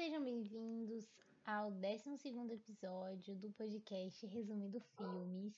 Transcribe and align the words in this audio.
Sejam 0.00 0.24
bem-vindos 0.24 1.04
ao 1.44 1.70
12 1.72 2.26
episódio 2.54 3.36
do 3.36 3.52
podcast 3.52 4.26
Resumindo 4.28 4.80
Filmes 4.80 5.52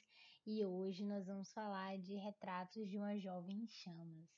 e 0.44 0.64
hoje 0.64 1.04
nós 1.04 1.28
vamos 1.28 1.52
falar 1.52 1.96
de 1.98 2.16
Retratos 2.16 2.90
de 2.90 2.98
uma 2.98 3.16
Jovem 3.16 3.58
em 3.58 3.68
Chamas. 3.68 4.28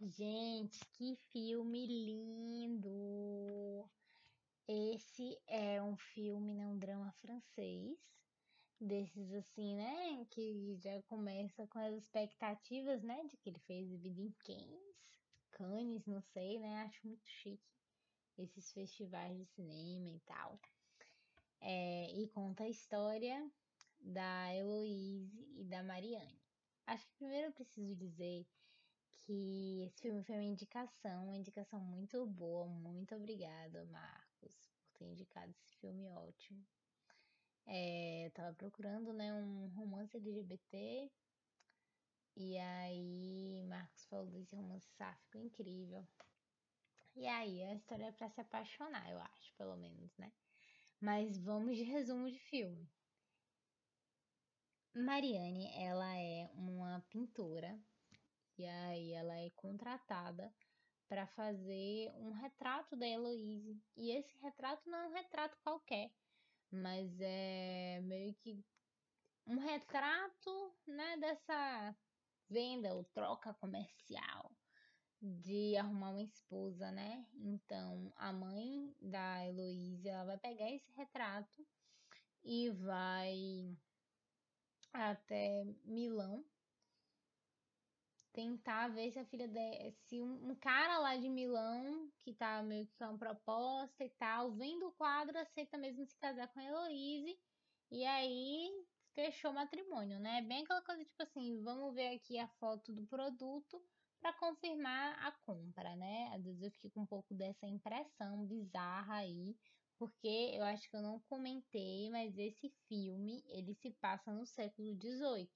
Gente, 0.00 0.84
que 0.94 1.14
filme 1.30 1.86
lindo! 1.86 3.88
Esse 4.66 5.38
é 5.46 5.80
um 5.80 5.96
filme, 5.96 6.52
né, 6.52 6.66
um 6.66 6.76
drama 6.76 7.12
francês, 7.20 7.96
desses 8.80 9.32
assim, 9.32 9.76
né, 9.76 10.26
que 10.28 10.74
já 10.74 11.00
começa 11.02 11.68
com 11.68 11.78
as 11.78 11.94
expectativas, 11.94 13.00
né, 13.04 13.22
de 13.30 13.36
que 13.36 13.50
ele 13.50 13.60
fez 13.60 13.92
vida 13.92 14.20
em 14.20 14.32
Cannes, 14.40 14.96
Cannes, 15.52 16.04
não 16.04 16.20
sei, 16.20 16.58
né, 16.58 16.82
acho 16.82 17.06
muito 17.06 17.28
chique 17.28 17.75
esses 18.42 18.72
festivais 18.72 19.36
de 19.36 19.44
cinema 19.46 20.10
e 20.10 20.20
tal. 20.20 20.58
É, 21.60 22.10
e 22.12 22.28
conta 22.28 22.64
a 22.64 22.68
história 22.68 23.50
da 24.00 24.54
Heloise 24.54 25.48
e 25.56 25.64
da 25.64 25.82
Marianne. 25.82 26.40
Acho 26.86 27.06
que 27.06 27.14
primeiro 27.16 27.48
eu 27.48 27.52
preciso 27.52 27.96
dizer 27.96 28.46
que 29.10 29.82
esse 29.82 30.00
filme 30.00 30.22
foi 30.22 30.36
uma 30.36 30.44
indicação, 30.44 31.24
uma 31.24 31.36
indicação 31.36 31.80
muito 31.80 32.24
boa. 32.26 32.66
Muito 32.66 33.14
obrigada, 33.14 33.84
Marcos, 33.86 34.54
por 34.80 34.98
ter 34.98 35.06
indicado 35.06 35.50
esse 35.50 35.74
filme 35.76 36.06
ótimo. 36.08 36.64
É, 37.66 38.26
eu 38.26 38.30
tava 38.30 38.54
procurando 38.54 39.12
né, 39.12 39.32
um 39.34 39.68
romance 39.68 40.16
LGBT. 40.16 41.10
E 42.36 42.58
aí, 42.58 43.64
Marcos 43.66 44.04
falou 44.06 44.26
desse 44.26 44.54
romance 44.54 44.86
sáfico 44.96 45.38
incrível. 45.38 46.06
E 47.16 47.26
aí, 47.26 47.62
a 47.64 47.72
história 47.72 48.04
é 48.04 48.12
pra 48.12 48.28
se 48.28 48.42
apaixonar, 48.42 49.10
eu 49.10 49.18
acho, 49.18 49.54
pelo 49.56 49.74
menos, 49.74 50.14
né? 50.18 50.30
Mas 51.00 51.38
vamos 51.38 51.74
de 51.74 51.82
resumo 51.82 52.30
de 52.30 52.38
filme. 52.38 52.86
Mariane, 54.94 55.66
ela 55.82 56.14
é 56.14 56.50
uma 56.52 57.00
pintora 57.08 57.78
e 58.58 58.66
aí 58.66 59.12
ela 59.12 59.34
é 59.34 59.48
contratada 59.50 60.54
para 61.08 61.26
fazer 61.26 62.10
um 62.16 62.32
retrato 62.32 62.94
da 62.94 63.06
Heloise. 63.06 63.82
E 63.96 64.10
esse 64.10 64.36
retrato 64.38 64.88
não 64.90 64.98
é 64.98 65.08
um 65.08 65.12
retrato 65.14 65.56
qualquer, 65.62 66.10
mas 66.70 67.18
é 67.18 67.98
meio 68.02 68.34
que 68.34 68.62
um 69.46 69.58
retrato, 69.58 70.76
né, 70.86 71.16
dessa 71.16 71.96
venda 72.50 72.94
ou 72.94 73.04
troca 73.04 73.54
comercial 73.54 74.45
de 75.20 75.76
arrumar 75.76 76.10
uma 76.10 76.22
esposa, 76.22 76.90
né? 76.92 77.26
Então, 77.34 78.12
a 78.16 78.32
mãe 78.32 78.94
da 79.00 79.46
Heloísa, 79.46 80.08
ela 80.08 80.24
vai 80.24 80.38
pegar 80.38 80.70
esse 80.70 80.92
retrato 80.92 81.66
e 82.44 82.70
vai 82.70 83.76
até 84.92 85.66
Milão 85.84 86.44
tentar 88.36 88.88
ver 88.88 89.10
se 89.10 89.18
a 89.18 89.24
filha 89.24 89.48
dela, 89.48 89.90
se 90.04 90.20
um, 90.20 90.54
cara 90.56 90.98
lá 90.98 91.16
de 91.16 91.26
Milão 91.26 92.12
que 92.18 92.34
tá 92.34 92.62
meio 92.62 92.86
que 92.86 92.94
com 92.98 93.04
uma 93.04 93.18
proposta 93.18 94.04
e 94.04 94.10
tal, 94.10 94.52
vendo 94.52 94.88
o 94.88 94.92
quadro, 94.92 95.38
aceita 95.38 95.78
mesmo 95.78 96.04
se 96.04 96.14
casar 96.18 96.46
com 96.48 96.60
a 96.60 96.64
Heloise 96.64 97.38
e 97.90 98.04
aí 98.04 98.70
fechou 99.14 99.50
o 99.50 99.54
matrimônio, 99.54 100.18
né? 100.20 100.42
Bem 100.42 100.62
aquela 100.62 100.82
coisa 100.82 101.02
tipo 101.02 101.22
assim, 101.22 101.62
vamos 101.62 101.94
ver 101.94 102.14
aqui 102.14 102.38
a 102.38 102.46
foto 102.46 102.92
do 102.92 103.06
produto 103.06 103.82
para 104.26 104.32
confirmar 104.32 105.24
a 105.24 105.30
compra, 105.30 105.94
né? 105.94 106.32
Às 106.34 106.42
vezes 106.42 106.60
eu 106.60 106.70
fico 106.72 106.90
com 106.90 107.02
um 107.02 107.06
pouco 107.06 107.32
dessa 107.32 107.64
impressão 107.64 108.44
bizarra 108.44 109.18
aí, 109.18 109.56
porque 109.96 110.50
eu 110.52 110.64
acho 110.64 110.90
que 110.90 110.96
eu 110.96 111.02
não 111.02 111.20
comentei, 111.20 112.10
mas 112.10 112.36
esse 112.36 112.68
filme, 112.88 113.44
ele 113.46 113.72
se 113.74 113.88
passa 113.92 114.32
no 114.32 114.44
século 114.44 114.96
XVIII. 115.00 115.48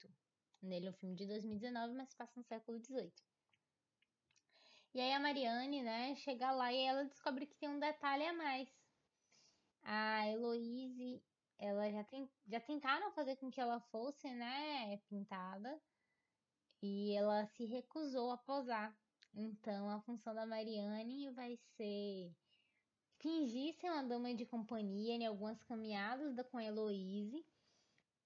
Nele 0.62 0.86
é 0.86 0.90
um 0.90 0.94
filme 0.94 1.16
de 1.16 1.26
2019, 1.26 1.94
mas 1.94 2.10
se 2.10 2.16
passa 2.16 2.32
no 2.36 2.44
século 2.44 2.78
XVIII. 2.78 3.12
E 4.94 5.00
aí 5.00 5.12
a 5.14 5.18
Mariane, 5.18 5.82
né, 5.82 6.14
chega 6.14 6.52
lá 6.52 6.72
e 6.72 6.78
ela 6.78 7.04
descobre 7.04 7.46
que 7.46 7.56
tem 7.56 7.68
um 7.68 7.80
detalhe 7.80 8.24
a 8.24 8.32
mais. 8.32 8.68
A 9.82 10.28
Heloise, 10.28 11.20
ela 11.58 11.90
já, 11.90 12.04
tem, 12.04 12.30
já 12.46 12.60
tentaram 12.60 13.10
fazer 13.10 13.34
com 13.34 13.50
que 13.50 13.60
ela 13.60 13.80
fosse, 13.90 14.32
né, 14.32 14.96
pintada, 15.08 15.80
e 16.82 17.12
ela 17.12 17.46
se 17.46 17.64
recusou 17.64 18.30
a 18.30 18.36
posar. 18.36 18.96
Então 19.34 19.88
a 19.90 20.00
função 20.00 20.34
da 20.34 20.46
Mariane 20.46 21.30
vai 21.30 21.56
ser 21.76 22.34
fingir 23.18 23.74
ser 23.74 23.90
uma 23.90 24.02
dama 24.02 24.34
de 24.34 24.46
companhia 24.46 25.14
em 25.14 25.26
algumas 25.26 25.62
caminhadas 25.64 26.34
da 26.34 26.42
com 26.42 26.56
a 26.56 26.64
Heloise 26.64 27.44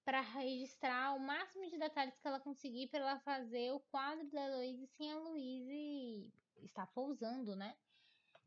para 0.04 0.20
registrar 0.20 1.14
o 1.14 1.19
máximo 1.19 1.69
de 1.69 1.78
detalhes 1.78 2.16
que 2.19 2.28
ela 2.28 2.38
conseguir 2.38 2.88
para 2.88 3.00
ela 3.00 3.19
fazer 3.20 3.72
o 3.72 3.81
quadro 3.81 4.31
da 4.31 4.47
Heloise 4.47 4.87
sem 4.87 5.12
a 5.12 5.16
Heloise 5.16 6.32
estar 6.62 6.87
pousando, 6.87 7.56
né? 7.56 7.76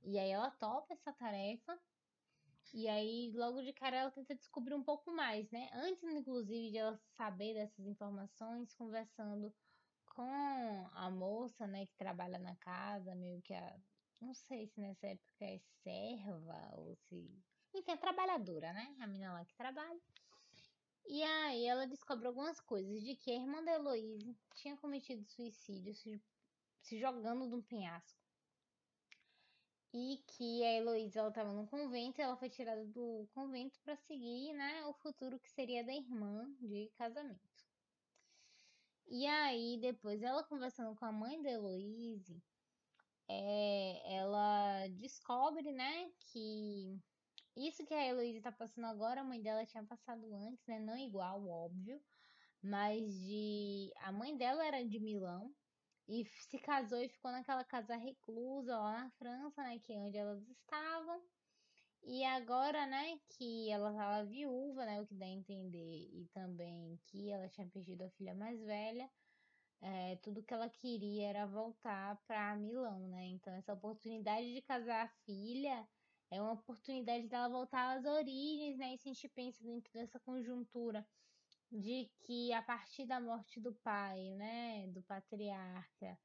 E 0.03 0.17
aí 0.17 0.29
ela 0.29 0.51
topa 0.51 0.93
essa 0.93 1.11
tarefa. 1.11 1.77
E 2.73 2.87
aí, 2.87 3.31
logo 3.33 3.61
de 3.61 3.71
cara, 3.73 3.95
ela 3.95 4.11
tenta 4.11 4.35
descobrir 4.35 4.73
um 4.73 4.83
pouco 4.83 5.11
mais, 5.11 5.49
né? 5.51 5.69
Antes, 5.73 6.03
inclusive, 6.03 6.69
de 6.69 6.77
ela 6.77 6.97
saber 7.15 7.53
dessas 7.53 7.85
informações, 7.87 8.73
conversando 8.75 9.53
com 10.17 10.89
a 10.95 11.11
moça, 11.11 11.67
né, 11.67 11.85
que 11.85 11.95
trabalha 11.95 12.39
na 12.39 12.55
casa, 12.55 13.13
meio 13.13 13.39
que 13.43 13.53
a. 13.53 13.79
Não 14.19 14.33
sei 14.33 14.65
se 14.65 14.81
nessa 14.81 15.05
época 15.05 15.45
é 15.45 15.59
serva 15.83 16.73
ou 16.75 16.95
se. 16.95 17.31
Enfim, 17.71 17.91
é 17.91 17.97
trabalhadora, 17.97 18.73
né? 18.73 18.95
A 18.99 19.05
menina 19.05 19.33
lá 19.33 19.45
que 19.45 19.53
trabalha. 19.53 20.01
E 21.05 21.21
aí 21.21 21.65
ela 21.67 21.85
descobre 21.85 22.27
algumas 22.27 22.59
coisas 22.59 23.03
de 23.03 23.15
que 23.15 23.29
a 23.29 23.35
irmã 23.35 23.63
da 23.63 23.73
Heloísa 23.73 24.35
tinha 24.55 24.75
cometido 24.75 25.23
suicídio 25.23 25.93
se, 25.93 26.19
se 26.81 26.99
jogando 26.99 27.47
de 27.47 27.53
um 27.53 27.61
penhasco. 27.61 28.19
E 29.93 30.23
que 30.25 30.63
a 30.63 30.73
Heloísa 30.73 31.19
ela 31.19 31.29
estava 31.29 31.53
no 31.53 31.67
convento 31.67 32.19
e 32.19 32.23
ela 32.23 32.35
foi 32.35 32.49
tirada 32.49 32.83
do 32.85 33.29
convento 33.35 33.79
para 33.81 33.95
seguir, 33.95 34.51
né, 34.53 34.83
o 34.87 34.93
futuro 34.93 35.39
que 35.39 35.49
seria 35.51 35.83
da 35.83 35.93
irmã 35.93 36.51
de 36.59 36.91
casamento. 36.97 37.56
E 39.07 39.25
aí, 39.25 39.79
depois, 39.79 40.21
ela 40.21 40.43
conversando 40.43 40.95
com 40.95 41.05
a 41.05 41.11
mãe 41.11 41.41
da 41.41 41.49
Heloise, 41.51 42.43
é, 43.29 44.15
ela 44.17 44.87
descobre, 44.89 45.71
né, 45.71 46.11
que 46.31 47.01
isso 47.57 47.85
que 47.85 47.93
a 47.93 48.05
Heloise 48.05 48.41
tá 48.41 48.51
passando 48.51 48.85
agora, 48.85 49.21
a 49.21 49.23
mãe 49.23 49.41
dela 49.41 49.65
tinha 49.65 49.83
passado 49.85 50.33
antes, 50.35 50.65
né? 50.67 50.79
Não 50.79 50.95
igual, 50.97 51.47
óbvio. 51.47 51.99
Mas 52.63 53.13
de. 53.13 53.91
A 53.97 54.11
mãe 54.11 54.37
dela 54.37 54.65
era 54.65 54.85
de 54.85 54.99
Milão 54.99 55.55
e 56.07 56.25
se 56.25 56.59
casou 56.59 56.99
e 57.01 57.09
ficou 57.09 57.31
naquela 57.31 57.63
casa 57.65 57.95
reclusa 57.95 58.77
lá 58.77 59.05
na 59.05 59.11
França, 59.11 59.63
né? 59.63 59.79
Que 59.79 59.93
é 59.93 59.99
onde 59.99 60.17
elas 60.17 60.47
estavam. 60.49 61.21
E 62.03 62.23
agora, 62.23 62.85
né, 62.87 63.19
que 63.29 63.69
ela 63.69 63.91
estava 63.91 64.23
viúva, 64.25 64.85
né, 64.85 65.01
o 65.01 65.05
que 65.07 65.15
dá 65.15 65.25
a 65.25 65.29
entender, 65.29 66.09
e 66.13 66.27
também 66.33 66.97
que 67.05 67.29
ela 67.31 67.49
tinha 67.49 67.67
perdido 67.67 68.03
a 68.03 68.09
filha 68.11 68.33
mais 68.33 68.61
velha, 68.61 69.09
é, 69.81 70.15
tudo 70.17 70.43
que 70.43 70.53
ela 70.53 70.69
queria 70.69 71.27
era 71.29 71.45
voltar 71.45 72.17
para 72.25 72.55
Milão, 72.55 73.07
né? 73.09 73.25
Então 73.27 73.53
essa 73.53 73.73
oportunidade 73.73 74.53
de 74.53 74.61
casar 74.61 75.05
a 75.05 75.09
filha 75.25 75.87
é 76.31 76.41
uma 76.41 76.53
oportunidade 76.53 77.27
dela 77.27 77.49
voltar 77.49 77.97
às 77.97 78.05
origens, 78.05 78.77
né? 78.77 78.93
E 78.93 78.97
se 78.97 79.09
a 79.09 79.13
gente 79.13 79.29
pensa 79.29 79.63
dentro 79.63 79.91
dessa 79.93 80.19
conjuntura 80.19 81.05
de 81.71 82.11
que 82.19 82.53
a 82.53 82.61
partir 82.61 83.05
da 83.05 83.19
morte 83.19 83.59
do 83.59 83.73
pai, 83.75 84.31
né, 84.35 84.87
do 84.87 85.03
patriarca, 85.03 86.17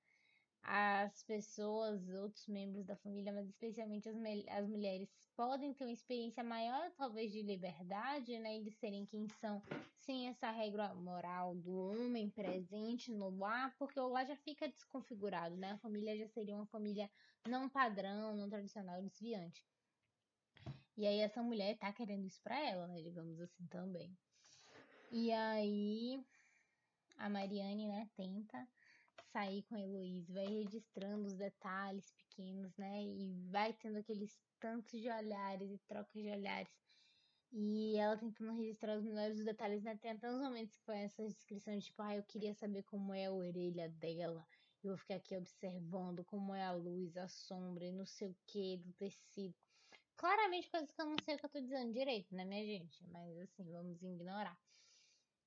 as 0.62 1.22
pessoas, 1.24 2.08
outros 2.08 2.46
membros 2.46 2.86
da 2.86 2.96
família, 2.96 3.32
mas 3.32 3.48
especialmente 3.48 4.08
as, 4.08 4.16
as 4.48 4.68
mulheres, 4.68 5.08
podem 5.36 5.74
ter 5.74 5.84
uma 5.84 5.92
experiência 5.92 6.44
maior, 6.44 6.90
talvez, 6.96 7.32
de 7.32 7.42
liberdade, 7.42 8.38
né, 8.38 8.60
de 8.60 8.70
serem 8.70 9.04
quem 9.04 9.28
são, 9.40 9.60
sem 9.98 10.28
essa 10.28 10.50
regra 10.50 10.94
moral 10.94 11.54
do 11.56 11.74
homem 11.74 12.30
presente 12.30 13.12
no 13.12 13.30
lar, 13.30 13.74
porque 13.76 13.98
o 13.98 14.08
lar 14.08 14.26
já 14.26 14.36
fica 14.36 14.68
desconfigurado, 14.68 15.56
né, 15.56 15.72
a 15.72 15.78
família 15.78 16.16
já 16.16 16.28
seria 16.28 16.54
uma 16.54 16.66
família 16.66 17.10
não 17.48 17.68
padrão, 17.68 18.36
não 18.36 18.48
tradicional, 18.48 19.02
desviante. 19.02 19.66
E 20.96 21.06
aí 21.06 21.18
essa 21.20 21.42
mulher 21.42 21.76
tá 21.78 21.92
querendo 21.92 22.26
isso 22.26 22.40
pra 22.42 22.60
ela, 22.60 22.86
né, 22.86 23.02
digamos 23.02 23.40
assim, 23.40 23.66
também. 23.66 24.16
E 25.10 25.32
aí 25.32 26.24
a 27.16 27.28
Mariane, 27.28 27.88
né, 27.88 28.08
tenta 28.14 28.68
sair 29.32 29.62
com 29.64 29.74
a 29.76 29.80
Heloísa, 29.80 30.32
vai 30.32 30.46
registrando 30.46 31.26
os 31.26 31.34
detalhes 31.34 32.10
pequenos, 32.12 32.76
né? 32.76 33.02
E 33.04 33.32
vai 33.50 33.72
tendo 33.74 33.98
aqueles 33.98 34.38
tantos 34.60 35.00
de 35.00 35.08
olhares 35.10 35.70
e 35.70 35.78
trocas 35.88 36.22
de 36.22 36.30
olhares. 36.30 36.72
E 37.52 37.96
ela 37.98 38.16
tentando 38.16 38.52
registrar 38.56 38.96
os 38.98 39.04
melhores 39.04 39.44
detalhes, 39.44 39.82
né? 39.82 39.96
Tem 39.96 40.12
até 40.12 40.30
uns 40.30 40.40
momentos 40.40 40.76
que 40.76 40.84
foi 40.84 40.98
essa 40.98 41.24
descrição 41.26 41.76
de 41.78 41.84
tipo, 41.86 42.02
ah, 42.02 42.16
eu 42.16 42.22
queria 42.24 42.54
saber 42.54 42.82
como 42.84 43.12
é 43.14 43.26
a 43.26 43.32
orelha 43.32 43.88
dela. 43.90 44.46
Eu 44.82 44.90
vou 44.90 44.98
ficar 44.98 45.16
aqui 45.16 45.36
observando 45.36 46.24
como 46.24 46.54
é 46.54 46.64
a 46.64 46.72
luz, 46.72 47.16
a 47.16 47.28
sombra 47.28 47.84
e 47.84 47.92
não 47.92 48.06
sei 48.06 48.28
o 48.28 48.36
que 48.46 48.76
do 48.78 48.92
tecido. 48.94 49.54
claramente 50.16 50.70
coisas 50.70 50.92
que 50.92 51.00
eu 51.02 51.06
não 51.06 51.16
sei 51.24 51.34
o 51.36 51.38
que 51.38 51.46
eu 51.46 51.50
tô 51.50 51.60
dizendo 51.60 51.92
direito, 51.92 52.34
né, 52.34 52.44
minha 52.44 52.64
gente? 52.64 53.04
Mas 53.08 53.38
assim, 53.38 53.70
vamos 53.70 54.02
ignorar. 54.02 54.58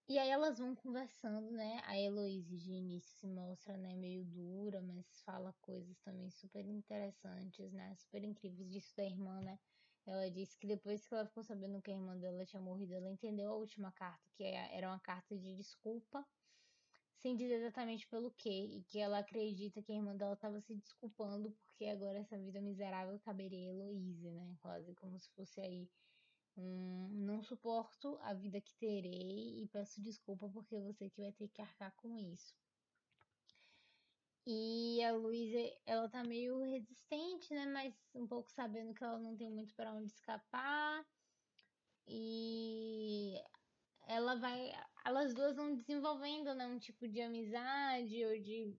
E 0.08 0.20
aí 0.20 0.30
elas 0.30 0.60
vão 0.60 0.76
conversando, 0.76 1.50
né? 1.52 1.82
A 1.84 1.98
Heloísa 1.98 2.56
de 2.56 2.72
início 2.72 3.12
se 3.18 3.28
mostra, 3.28 3.76
né, 3.76 3.96
meio 3.96 4.24
dura, 4.24 4.80
mas 4.80 5.22
fala 5.24 5.52
coisas 5.62 6.00
também 6.02 6.30
super 6.30 6.64
interessantes, 6.68 7.72
né? 7.74 7.96
Super 7.96 8.24
incríveis 8.24 8.70
disso 8.72 8.96
da 8.96 9.04
irmã, 9.04 9.42
né? 9.42 9.58
Ela 10.06 10.30
disse 10.30 10.60
que 10.60 10.68
depois 10.68 11.08
que 11.08 11.14
ela 11.16 11.26
ficou 11.26 11.44
sabendo 11.44 11.82
que 11.82 11.90
a 11.90 11.96
irmã 11.96 12.16
dela 12.20 12.46
tinha 12.46 12.62
morrido, 12.62 12.94
ela 12.94 13.10
entendeu 13.10 13.52
a 13.52 13.56
última 13.56 13.92
carta, 13.92 14.30
que 14.36 14.44
é, 14.44 14.78
era 14.78 14.88
uma 14.88 15.00
carta 15.00 15.36
de 15.36 15.56
desculpa, 15.56 16.24
sem 17.18 17.36
dizer 17.36 17.56
exatamente 17.56 18.08
pelo 18.08 18.30
quê, 18.30 18.52
e 18.78 18.84
que 18.84 19.00
ela 19.00 19.18
acredita 19.18 19.82
que 19.82 19.92
a 19.92 19.96
irmã 19.96 20.16
dela 20.16 20.34
estava 20.36 20.62
se 20.62 20.76
desculpando 20.76 21.52
porque 21.52 21.86
agora 21.88 22.20
essa 22.20 22.38
vida 22.38 22.62
miserável 22.62 23.20
caberia 23.20 23.72
a 23.72 23.74
Heloísa, 23.74 24.32
né? 24.32 24.56
Quase 24.62 24.94
como 24.94 25.18
se 25.20 25.32
fosse 25.32 25.60
aí 25.60 25.90
não 26.58 27.42
suporto 27.44 28.18
a 28.22 28.34
vida 28.34 28.62
que 28.62 28.74
terei 28.76 29.64
e 29.64 29.68
peço 29.68 30.02
desculpa 30.02 30.50
porque 30.50 30.80
você 30.80 31.10
que 31.10 31.22
vai 31.22 31.32
ter 31.32 31.48
que 31.50 31.62
arcar 31.62 31.94
com 31.96 32.18
isso. 32.18 32.56
E 34.48 35.04
a 35.04 35.12
Luísa, 35.12 35.58
ela 35.86 36.08
tá 36.08 36.24
meio 36.24 36.62
resistente, 36.64 37.52
né? 37.54 37.66
Mas 37.66 37.94
um 38.14 38.28
pouco 38.28 38.52
sabendo 38.52 38.94
que 38.94 39.04
ela 39.04 39.18
não 39.18 39.36
tem 39.36 39.50
muito 39.50 39.74
para 39.74 39.92
onde 39.92 40.12
escapar. 40.12 41.04
E 42.08 43.42
ela 44.08 44.36
vai. 44.36 44.72
Elas 45.04 45.34
duas 45.34 45.56
vão 45.56 45.76
desenvolvendo, 45.76 46.54
né? 46.54 46.68
Um 46.68 46.78
tipo 46.78 47.08
de 47.08 47.22
amizade 47.22 48.24
ou 48.24 48.40
de 48.40 48.78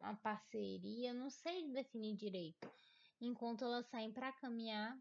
uma 0.00 0.14
parceria, 0.16 1.12
não 1.12 1.28
sei 1.30 1.68
definir 1.72 2.14
direito. 2.14 2.70
Enquanto 3.20 3.64
elas 3.64 3.86
saem 3.86 4.12
para 4.12 4.32
caminhar 4.32 4.96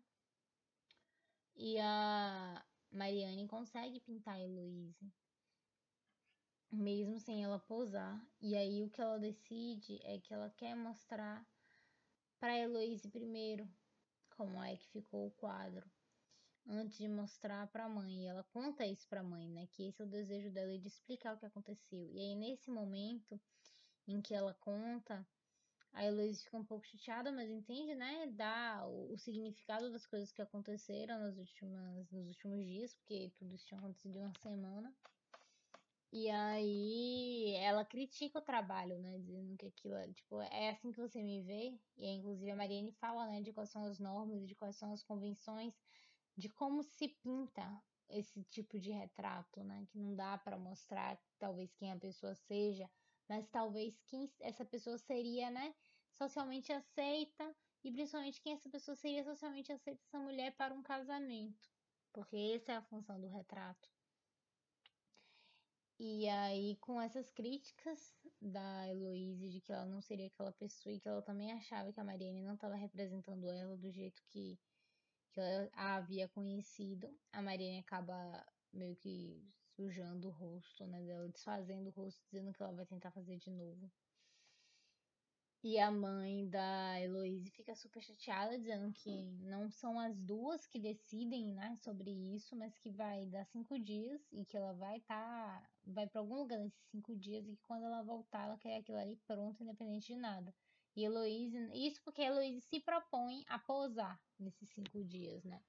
e 1.58 1.78
a 1.80 2.66
Mariane 2.92 3.48
consegue 3.48 4.00
pintar 4.00 4.36
a 4.36 4.40
Heloísa 4.40 5.12
mesmo 6.72 7.20
sem 7.20 7.44
ela 7.44 7.60
posar. 7.60 8.22
E 8.42 8.56
aí 8.56 8.84
o 8.84 8.90
que 8.90 9.02
ela 9.02 9.20
decide 9.20 10.00
é 10.04 10.20
que 10.20 10.34
ela 10.34 10.50
quer 10.52 10.76
mostrar 10.76 11.46
para 12.40 12.58
Heloísa 12.58 13.10
primeiro 13.10 13.68
como 14.36 14.64
é 14.64 14.76
que 14.76 14.88
ficou 14.90 15.28
o 15.28 15.32
quadro 15.32 15.90
antes 16.68 16.98
de 16.98 17.08
mostrar 17.08 17.68
para 17.68 17.86
a 17.86 17.90
mãe. 17.90 18.24
E 18.24 18.28
ela 18.28 18.44
conta 18.44 18.86
isso 18.86 19.08
para 19.08 19.22
a 19.22 19.24
mãe, 19.24 19.50
né? 19.50 19.68
Que 19.68 19.88
esse 19.88 20.02
é 20.02 20.06
o 20.06 20.10
desejo 20.10 20.52
dela 20.52 20.78
de 20.78 20.88
explicar 20.88 21.36
o 21.36 21.40
que 21.40 21.46
aconteceu. 21.46 22.12
E 22.12 22.20
aí 22.20 22.36
nesse 22.36 22.70
momento 22.70 23.40
em 24.08 24.22
que 24.22 24.34
ela 24.34 24.54
conta, 24.54 25.26
a 25.94 26.06
Heloísa 26.06 26.44
fica 26.44 26.58
um 26.58 26.66
pouco 26.66 26.86
chateada, 26.86 27.32
mas 27.32 27.50
entende, 27.50 27.96
né? 27.96 28.28
Dá 28.34 28.86
o, 28.86 29.14
o 29.14 29.18
significado 29.18 29.92
das 29.92 30.06
coisas 30.06 30.32
que 30.32 30.42
aconteceram 30.42 31.20
nas 31.20 31.38
últimas, 31.38 32.10
nos 32.12 32.28
últimos 32.28 32.64
dias, 32.66 32.94
porque 32.96 33.32
tudo 33.38 33.54
isso 33.56 33.66
tinha 33.66 33.80
acontecido 33.80 34.18
em 34.18 34.22
uma 34.22 34.34
semana. 34.40 34.94
E 36.12 36.30
aí 36.30 37.54
ela 37.56 37.84
critica 37.84 38.40
o 38.40 38.42
trabalho, 38.42 38.98
né? 39.00 39.18
Dizendo 39.20 39.58
que 39.58 39.68
aquilo 39.68 39.96
é, 39.96 40.08
tipo, 40.14 40.42
é 40.42 40.70
assim 40.70 40.92
que 40.92 41.00
você 41.00 41.22
me 41.22 41.42
vê. 41.42 41.78
E 41.98 42.06
aí, 42.06 42.16
inclusive 42.16 42.50
a 42.50 42.56
Mariane 42.56 42.92
fala, 42.94 43.28
né, 43.28 43.42
de 43.42 43.52
quais 43.52 43.70
são 43.70 43.84
as 43.86 44.00
normas, 44.00 44.48
de 44.48 44.56
quais 44.56 44.76
são 44.76 44.94
as 44.94 45.04
convenções, 45.04 45.74
de 46.38 46.48
como 46.50 46.82
se 46.84 47.10
pinta 47.10 47.84
esse 48.10 48.42
tipo 48.46 48.80
de 48.80 48.92
retrato, 48.92 49.64
né? 49.64 49.86
Que 49.90 50.00
não 50.00 50.16
dá 50.16 50.38
para 50.38 50.58
mostrar 50.58 51.20
talvez 51.38 51.74
quem 51.76 51.92
a 51.92 51.98
pessoa 51.98 52.34
seja, 52.36 52.90
mas 53.28 53.48
talvez 53.50 54.00
quem 54.08 54.32
essa 54.40 54.66
pessoa 54.66 54.98
seria, 54.98 55.50
né, 55.50 55.74
socialmente 56.14 56.72
aceita 56.72 57.56
e 57.84 57.92
principalmente 57.92 58.42
quem 58.42 58.54
essa 58.54 58.70
pessoa 58.70 58.96
seria 58.96 59.24
socialmente 59.24 59.72
aceita 59.72 60.02
essa 60.04 60.20
mulher 60.20 60.56
para 60.56 60.74
um 60.74 60.82
casamento. 60.82 61.70
Porque 62.12 62.36
essa 62.56 62.72
é 62.74 62.76
a 62.76 62.82
função 62.82 63.20
do 63.20 63.28
retrato. 63.28 63.90
E 66.00 66.28
aí, 66.30 66.76
com 66.78 67.02
essas 67.02 67.30
críticas 67.32 68.16
da 68.40 68.88
Heloísa 68.88 69.50
de 69.50 69.60
que 69.62 69.74
ela 69.74 69.86
não 69.86 70.00
seria 70.00 70.28
aquela 70.28 70.52
pessoa 70.52 70.94
e 70.94 71.00
que 71.00 71.08
ela 71.08 71.24
também 71.24 71.52
achava 71.52 71.92
que 71.92 72.00
a 72.00 72.04
Mariane 72.04 72.44
não 72.44 72.54
estava 72.54 72.76
representando 72.76 73.50
ela 73.50 73.76
do 73.76 73.92
jeito 73.92 74.24
que, 74.28 74.60
que 75.32 75.40
ela 75.40 75.70
a 75.74 75.96
havia 75.96 76.28
conhecido, 76.30 77.10
a 77.32 77.42
Mariane 77.42 77.80
acaba 77.80 78.46
meio 78.72 78.96
que 78.96 79.44
sujando 79.78 80.30
o 80.30 80.32
rosto 80.32 80.88
né, 80.88 81.04
dela, 81.04 81.30
desfazendo 81.30 81.90
o 81.90 81.92
rosto, 81.92 82.20
dizendo 82.26 82.52
que 82.52 82.62
ela 82.62 82.74
vai 82.74 82.86
tentar 82.86 83.12
fazer 83.12 83.38
de 83.38 83.52
novo. 83.52 83.90
E 85.64 85.78
a 85.80 85.92
mãe 85.92 86.48
da 86.50 87.00
Heloísa 87.00 87.52
fica 87.52 87.76
super 87.76 88.02
chateada, 88.02 88.58
dizendo 88.58 88.92
que 88.92 89.24
não 89.42 89.70
são 89.70 90.00
as 90.00 90.18
duas 90.20 90.66
que 90.66 90.80
decidem, 90.80 91.54
né, 91.54 91.76
sobre 91.78 92.10
isso, 92.10 92.56
mas 92.56 92.78
que 92.78 92.90
vai 92.90 93.26
dar 93.28 93.46
cinco 93.46 93.78
dias 93.78 94.22
e 94.32 94.46
que 94.46 94.58
ela 94.58 94.74
vai 94.74 94.98
estar, 94.98 95.62
tá, 95.62 95.70
vai 95.86 96.08
para 96.08 96.22
algum 96.22 96.36
lugar 96.36 96.60
nesses 96.60 96.86
cinco 96.90 97.16
dias 97.16 97.48
e 97.48 97.56
que 97.56 97.64
quando 97.64 97.86
ela 97.86 98.02
voltar, 98.02 98.46
ela 98.46 98.58
quer 98.58 98.78
aquilo 98.78 98.98
ali 98.98 99.16
pronto, 99.28 99.62
independente 99.62 100.08
de 100.08 100.16
nada. 100.16 100.54
E 100.96 101.04
Heloísa, 101.04 101.70
isso 101.76 102.02
porque 102.04 102.22
a 102.22 102.28
Heloísa 102.28 102.62
se 102.62 102.80
propõe 102.80 103.44
a 103.48 103.60
posar 103.60 104.20
nesses 104.40 104.70
cinco 104.70 105.04
dias, 105.04 105.44
né? 105.44 105.62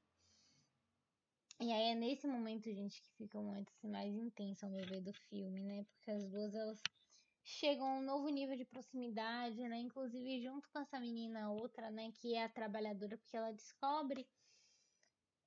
E 1.60 1.72
aí 1.72 1.90
é 1.90 1.94
nesse 1.94 2.26
momento, 2.26 2.72
gente, 2.72 3.02
que 3.02 3.10
fica 3.16 3.38
o 3.38 3.42
momento 3.42 3.70
assim, 3.70 3.88
mais 3.88 4.14
intenso 4.14 4.64
ao 4.64 4.70
meu 4.72 4.86
ver 4.86 5.00
do 5.02 5.12
filme, 5.12 5.60
né? 5.64 5.84
Porque 5.84 6.10
as 6.10 6.28
duas, 6.30 6.54
elas 6.54 6.80
chegam 7.42 7.86
a 7.86 7.98
um 7.98 8.02
novo 8.02 8.28
nível 8.28 8.56
de 8.56 8.64
proximidade, 8.64 9.56
né? 9.68 9.78
Inclusive 9.78 10.40
junto 10.40 10.70
com 10.70 10.78
essa 10.78 11.00
menina 11.00 11.50
outra, 11.50 11.90
né? 11.90 12.12
Que 12.12 12.34
é 12.34 12.44
a 12.44 12.48
trabalhadora, 12.48 13.18
porque 13.18 13.36
ela 13.36 13.52
descobre 13.52 14.28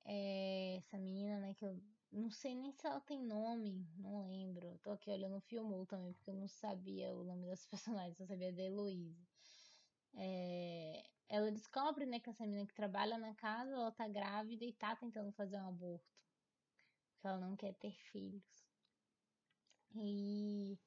é, 0.04 0.76
essa 0.76 0.98
menina, 0.98 1.40
né? 1.40 1.54
Que 1.54 1.64
eu 1.64 1.80
não 2.10 2.30
sei 2.30 2.54
nem 2.54 2.72
se 2.72 2.86
ela 2.86 3.00
tem 3.00 3.22
nome, 3.22 3.88
não 3.96 4.26
lembro. 4.28 4.78
Tô 4.82 4.90
aqui 4.90 5.10
olhando 5.10 5.36
o 5.36 5.40
filme 5.40 5.86
também, 5.86 6.12
porque 6.12 6.28
eu 6.30 6.34
não 6.34 6.48
sabia 6.48 7.14
o 7.14 7.24
nome 7.24 7.46
das 7.46 7.64
personagens, 7.66 8.20
eu 8.20 8.26
sabia 8.26 8.52
da 8.52 8.62
Heloísa. 8.62 9.26
É, 10.14 11.11
ela 11.32 11.50
descobre, 11.50 12.04
né, 12.04 12.20
que 12.20 12.28
essa 12.28 12.46
menina 12.46 12.66
que 12.66 12.74
trabalha 12.74 13.16
na 13.16 13.34
casa, 13.34 13.72
ela 13.72 13.90
tá 13.90 14.06
grávida 14.06 14.66
e 14.66 14.72
tá 14.74 14.94
tentando 14.94 15.32
fazer 15.32 15.56
um 15.56 15.66
aborto. 15.66 16.04
Porque 17.14 17.26
ela 17.26 17.38
não 17.38 17.56
quer 17.56 17.72
ter 17.72 17.92
filhos. 18.10 18.68
E 19.94 20.78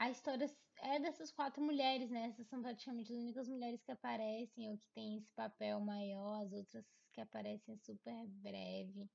a 0.00 0.10
história 0.10 0.50
é 0.78 0.98
dessas 0.98 1.30
quatro 1.30 1.62
mulheres, 1.62 2.10
né? 2.10 2.26
Essas 2.26 2.48
são 2.48 2.60
praticamente 2.60 3.12
as 3.12 3.18
únicas 3.20 3.48
mulheres 3.48 3.84
que 3.84 3.92
aparecem 3.92 4.68
ou 4.68 4.78
que 4.78 4.88
têm 4.88 5.18
esse 5.18 5.30
papel 5.30 5.78
maior, 5.78 6.42
as 6.42 6.52
outras 6.52 6.84
que 7.12 7.20
aparecem 7.20 7.74
é 7.74 7.78
super 7.78 8.26
breve. 8.26 9.08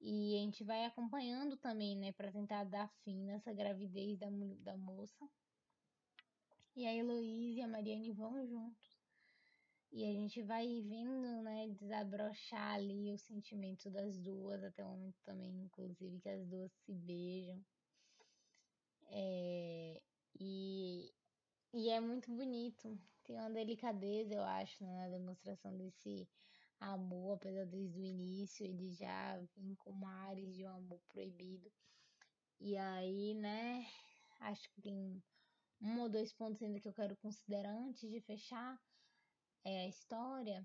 E 0.00 0.36
a 0.36 0.38
gente 0.44 0.62
vai 0.62 0.84
acompanhando 0.84 1.56
também, 1.56 1.96
né, 1.96 2.12
para 2.12 2.30
tentar 2.30 2.62
dar 2.62 2.88
fim 3.02 3.24
nessa 3.24 3.52
gravidez 3.52 4.16
da, 4.16 4.28
da 4.60 4.76
moça. 4.76 5.28
E 6.76 6.86
a 6.86 6.94
Heloísa 6.94 7.58
e 7.58 7.62
a 7.62 7.68
Mariane 7.68 8.12
vão 8.12 8.46
juntos. 8.46 8.89
E 9.92 10.04
a 10.04 10.12
gente 10.12 10.40
vai 10.42 10.66
vendo, 10.82 11.42
né, 11.42 11.68
desabrochar 11.68 12.74
ali 12.74 13.12
o 13.12 13.18
sentimento 13.18 13.90
das 13.90 14.16
duas, 14.20 14.62
até 14.62 14.84
o 14.84 14.88
momento 14.88 15.20
também, 15.24 15.64
inclusive, 15.64 16.20
que 16.20 16.28
as 16.28 16.46
duas 16.46 16.70
se 16.72 16.92
beijam. 16.94 17.60
É, 19.08 20.00
e, 20.38 21.12
e 21.74 21.90
é 21.90 22.00
muito 22.00 22.30
bonito. 22.30 22.96
Tem 23.24 23.36
uma 23.36 23.50
delicadeza, 23.50 24.32
eu 24.34 24.44
acho, 24.44 24.84
né, 24.84 25.08
na 25.08 25.08
demonstração 25.18 25.76
desse 25.76 26.28
amor, 26.78 27.34
apesar 27.34 27.66
desde 27.66 28.00
o 28.00 28.04
início 28.04 28.64
ele 28.64 28.92
já 28.92 29.38
vir 29.56 29.76
com 29.76 29.92
mares 29.92 30.54
de 30.54 30.64
um 30.64 30.68
amor 30.68 31.00
proibido. 31.08 31.70
E 32.60 32.76
aí, 32.76 33.34
né, 33.34 33.84
acho 34.38 34.70
que 34.70 34.80
tem 34.80 35.20
um 35.82 36.00
ou 36.00 36.08
dois 36.08 36.32
pontos 36.32 36.62
ainda 36.62 36.80
que 36.80 36.88
eu 36.88 36.94
quero 36.94 37.16
considerar 37.16 37.74
antes 37.74 38.08
de 38.08 38.20
fechar 38.20 38.80
é, 39.64 39.84
a 39.84 39.88
história. 39.88 40.64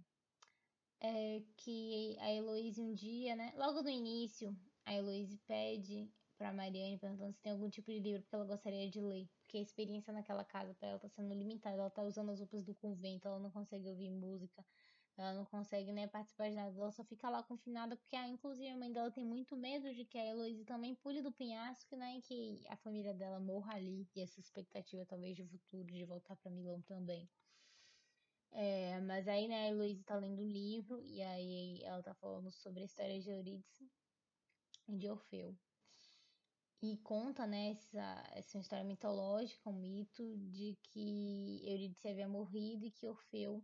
É 1.02 1.44
que 1.58 2.18
a 2.20 2.32
Heloísa 2.34 2.82
um 2.82 2.94
dia, 2.94 3.36
né, 3.36 3.54
logo 3.58 3.84
no 3.84 3.90
início, 3.90 4.56
a 4.86 4.94
Heloísa 4.94 5.38
pede 5.46 6.10
para 6.38 6.54
Mariane 6.54 6.98
perguntando 6.98 7.34
se 7.34 7.42
tem 7.42 7.52
algum 7.52 7.70
tipo 7.70 7.92
de 7.92 8.00
livro 8.00 8.24
que 8.24 8.34
ela 8.36 8.46
gostaria 8.46 8.90
de 8.90 9.02
ler, 9.02 9.30
porque 9.40 9.58
a 9.58 9.62
experiência 9.62 10.12
naquela 10.14 10.44
casa 10.44 10.74
para 10.74 10.90
ela 10.90 11.00
tá 11.00 11.10
sendo 11.10 11.34
limitada, 11.34 11.78
ela 11.78 11.90
tá 11.90 12.02
usando 12.04 12.32
as 12.32 12.40
roupas 12.40 12.64
do 12.64 12.74
convento, 12.76 13.28
ela 13.28 13.40
não 13.40 13.52
consegue 13.52 13.88
ouvir 13.90 14.10
música, 14.10 14.66
ela 15.18 15.34
não 15.34 15.46
consegue 15.46 15.94
né, 15.94 16.08
participar 16.08 16.50
de 16.50 16.56
nada, 16.56 16.78
ela 16.78 16.92
só 16.92 17.04
fica 17.04 17.30
lá 17.30 17.42
confinada 17.42 17.96
porque 17.96 18.16
a, 18.16 18.28
inclusive 18.28 18.68
a 18.68 18.78
mãe 18.78 18.92
dela 18.92 19.12
tem 19.12 19.24
muito 19.26 19.56
medo 19.56 19.94
de 19.94 20.04
que 20.06 20.18
a 20.18 20.26
Heloísa 20.26 20.66
também 20.66 20.94
pule 20.96 21.22
do 21.22 21.32
penhasco, 21.32 21.96
né, 21.96 22.18
e 22.18 22.22
que 22.22 22.66
a 22.68 22.76
família 22.78 23.14
dela 23.14 23.40
morra 23.40 23.76
ali, 23.76 24.08
e 24.16 24.22
essa 24.22 24.40
expectativa 24.40 25.06
talvez 25.06 25.36
de 25.38 25.46
futuro 25.46 25.86
de 25.86 26.04
voltar 26.04 26.36
para 26.36 26.52
Milão 26.52 26.82
também. 26.82 27.30
É, 28.58 29.02
mas 29.02 29.28
aí, 29.28 29.50
né, 29.50 29.66
a 29.66 29.70
Heloísa 29.70 30.02
tá 30.06 30.16
lendo 30.16 30.42
o 30.42 30.48
livro 30.48 31.04
e 31.04 31.22
aí 31.22 31.84
ela 31.84 32.02
tá 32.02 32.14
falando 32.16 32.50
sobre 32.50 32.84
a 32.84 32.86
história 32.86 33.20
de 33.20 33.30
Eurídice 33.30 33.92
e 34.88 34.98
de 34.98 35.10
Orfeu. 35.10 35.54
E 36.82 36.98
conta, 37.00 37.46
né, 37.46 37.72
essa, 37.72 38.24
essa 38.32 38.58
história 38.58 38.86
mitológica, 38.86 39.70
um 39.70 39.74
mito 39.74 40.38
de 40.38 40.78
que 40.84 41.64
Eurídice 41.66 42.08
havia 42.08 42.30
morrido 42.30 42.86
e 42.86 42.92
que 42.92 43.06
Orfeu 43.06 43.62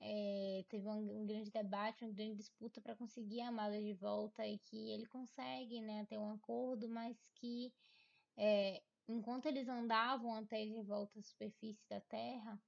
é, 0.00 0.64
teve 0.68 0.88
um, 0.88 1.20
um, 1.20 1.24
grande 1.24 1.52
debate, 1.52 2.04
uma 2.04 2.12
grande 2.12 2.34
disputa 2.34 2.80
para 2.80 2.96
conseguir 2.96 3.40
a 3.42 3.48
amada 3.50 3.80
de 3.80 3.94
volta 3.94 4.44
e 4.44 4.58
que 4.58 4.90
ele 4.90 5.06
consegue, 5.06 5.80
né, 5.80 6.04
ter 6.06 6.18
um 6.18 6.32
acordo, 6.32 6.88
mas 6.88 7.16
que 7.36 7.72
é, 8.36 8.82
enquanto 9.06 9.46
eles 9.46 9.68
andavam 9.68 10.34
até 10.34 10.66
de 10.66 10.82
volta 10.82 11.20
à 11.20 11.22
superfície 11.22 11.88
da 11.88 12.00
Terra, 12.00 12.60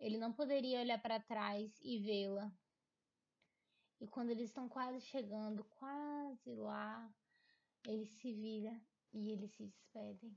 ele 0.00 0.16
não 0.16 0.32
poderia 0.32 0.80
olhar 0.80 1.00
para 1.00 1.20
trás 1.20 1.78
e 1.82 1.98
vê-la. 1.98 2.50
E 4.00 4.08
quando 4.08 4.30
eles 4.30 4.48
estão 4.48 4.68
quase 4.68 5.00
chegando, 5.02 5.62
quase 5.64 6.54
lá, 6.54 7.14
ele 7.86 8.06
se 8.06 8.32
vira 8.32 8.80
e 9.12 9.30
eles 9.30 9.50
se 9.52 9.66
despedem 9.66 10.34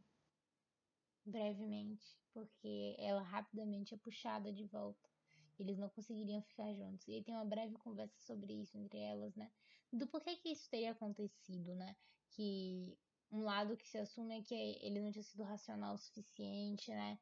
brevemente, 1.25 2.05
porque 2.33 2.95
ela 2.99 3.21
rapidamente 3.21 3.93
é 3.93 3.97
puxada 3.97 4.51
de 4.51 4.65
volta. 4.65 5.09
Eles 5.57 5.77
não 5.77 5.87
conseguiriam 5.87 6.41
ficar 6.41 6.73
juntos. 6.73 7.07
E 7.07 7.21
tem 7.23 7.33
uma 7.33 7.45
breve 7.45 7.75
conversa 7.75 8.19
sobre 8.21 8.53
isso 8.53 8.77
entre 8.77 8.99
elas, 8.99 9.33
né? 9.35 9.49
Do 9.93 10.07
porquê 10.07 10.35
que 10.35 10.49
isso 10.49 10.69
teria 10.69 10.91
acontecido, 10.91 11.73
né? 11.75 11.95
Que 12.31 12.97
um 13.31 13.43
lado 13.43 13.77
que 13.77 13.87
se 13.87 13.97
assume 13.97 14.39
é 14.39 14.41
que 14.41 14.53
ele 14.53 14.99
não 14.99 15.11
tinha 15.11 15.23
sido 15.23 15.43
racional 15.43 15.95
o 15.95 15.97
suficiente, 15.97 16.91
né? 16.91 17.17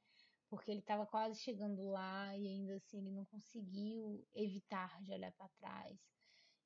Porque 0.51 0.69
ele 0.69 0.81
estava 0.81 1.05
quase 1.05 1.39
chegando 1.39 1.89
lá 1.89 2.35
e 2.35 2.45
ainda 2.45 2.75
assim 2.75 2.97
ele 2.97 3.11
não 3.11 3.23
conseguiu 3.23 4.27
evitar 4.35 5.01
de 5.01 5.13
olhar 5.13 5.31
para 5.31 5.47
trás. 5.47 5.97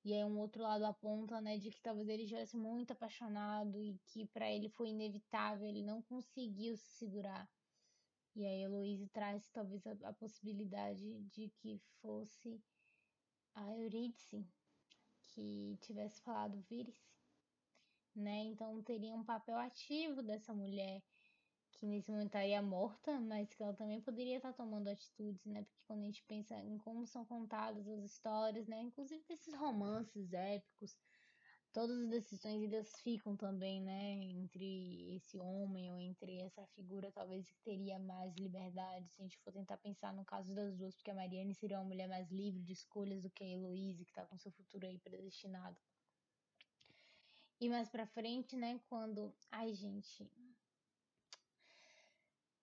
E 0.04 0.12
aí 0.12 0.26
um 0.26 0.40
outro 0.40 0.64
lado 0.64 0.84
aponta, 0.86 1.40
né, 1.40 1.60
de 1.60 1.70
que 1.70 1.80
talvez 1.82 2.10
ele 2.10 2.24
estivesse 2.24 2.58
muito 2.58 2.94
apaixonado 2.94 3.80
e 3.84 4.00
que 4.08 4.26
para 4.26 4.52
ele 4.52 4.70
foi 4.70 4.90
inevitável, 4.90 5.68
ele 5.68 5.84
não 5.84 6.02
conseguiu 6.02 6.76
se 6.76 6.94
segurar. 6.94 7.48
E 8.36 8.44
aí 8.44 8.64
Heloise 8.64 9.08
traz 9.10 9.48
talvez 9.52 9.86
a, 9.86 9.92
a 10.10 10.14
possibilidade 10.14 11.22
de 11.26 11.50
que 11.50 11.80
fosse 12.02 12.60
a 13.54 13.72
Eurídice 13.78 14.44
que 15.28 15.78
tivesse 15.80 16.24
falado 16.24 16.60
vire-se, 16.70 17.14
né? 18.16 18.46
Então 18.46 18.82
teria 18.82 19.14
um 19.14 19.24
papel 19.24 19.60
ativo 19.60 20.24
dessa 20.24 20.56
mulher 20.56 21.04
que 21.76 21.86
nesse 21.86 22.10
momento 22.12 22.28
estaria 22.28 22.62
morta, 22.62 23.20
mas 23.20 23.54
que 23.54 23.62
ela 23.62 23.74
também 23.74 24.02
poderia 24.02 24.38
estar 24.38 24.54
tomando 24.54 24.88
atitudes, 24.88 25.46
né? 25.46 25.64
Porque 25.64 25.82
quando 25.86 26.02
a 26.02 26.06
gente 26.06 26.24
pensa 26.24 26.56
em 26.56 26.78
como 26.78 27.06
são 27.06 27.26
contadas 27.26 27.88
as 27.88 28.04
histórias, 28.04 28.68
né? 28.68 28.82
Inclusive 28.82 29.24
desses 29.28 29.54
romances 29.54 30.34
épicos, 30.34 30.98
todas 31.76 32.00
as 32.00 32.10
decisões 32.10 32.64
eles 32.64 33.02
ficam 33.02 33.36
também, 33.36 33.82
né, 33.82 34.14
entre 34.14 35.14
esse 35.14 35.38
homem 35.38 35.92
ou 35.92 36.00
entre 36.00 36.38
essa 36.40 36.66
figura 36.68 37.12
talvez 37.12 37.50
que 37.50 37.60
teria 37.66 38.00
mais 38.00 38.34
liberdade, 38.38 39.12
se 39.12 39.22
a 39.22 39.26
gente 39.26 39.38
for 39.40 39.52
tentar 39.52 39.78
pensar 39.78 40.14
no 40.14 40.24
caso 40.24 40.56
das 40.56 40.78
duas, 40.78 40.96
porque 40.96 41.12
a 41.12 41.14
Mariane 41.14 41.54
seria 41.54 41.78
uma 41.78 41.84
mulher 41.90 42.08
mais 42.08 42.32
livre 42.32 42.62
de 42.64 42.72
escolhas 42.72 43.22
do 43.22 43.30
que 43.30 43.44
a 43.44 43.48
Heloise, 43.48 44.06
que 44.06 44.14
tá 44.14 44.26
com 44.26 44.38
seu 44.38 44.54
futuro 44.54 44.88
aí 44.88 44.98
predestinado. 44.98 45.76
E 47.60 47.68
mais 47.68 47.90
pra 47.90 48.08
frente, 48.08 48.56
né, 48.56 48.80
quando, 48.88 49.36
ai 49.52 49.74
gente, 49.74 50.32